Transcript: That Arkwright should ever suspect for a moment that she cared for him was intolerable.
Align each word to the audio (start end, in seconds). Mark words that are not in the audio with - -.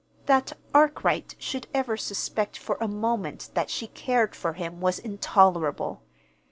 That 0.25 0.53
Arkwright 0.73 1.35
should 1.37 1.67
ever 1.75 1.95
suspect 1.95 2.57
for 2.57 2.75
a 2.81 2.87
moment 2.87 3.51
that 3.53 3.69
she 3.69 3.85
cared 3.85 4.33
for 4.35 4.53
him 4.53 4.81
was 4.81 4.97
intolerable. 4.97 6.01